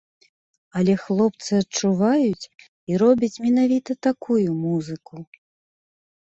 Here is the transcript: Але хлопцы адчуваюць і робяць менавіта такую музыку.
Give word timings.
Але 0.79 0.95
хлопцы 1.03 1.51
адчуваюць 1.63 2.49
і 2.93 2.99
робяць 3.03 3.31
менавіта 3.45 3.91
такую 4.11 4.43
музыку. 4.65 5.15